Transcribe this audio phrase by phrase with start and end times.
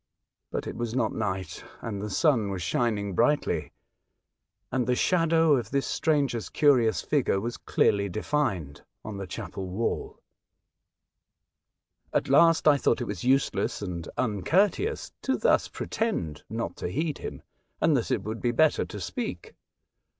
[0.49, 3.71] But it was not night, and the sun was shining brightly,
[4.71, 10.17] and the shadow of this stranger's curious figure was clearly defined on the chapel wall.
[12.11, 16.87] At last I thought it was useless and un courteous to thus pretend not to
[16.89, 17.43] heed him,
[17.79, 19.53] and that it would be better to speak.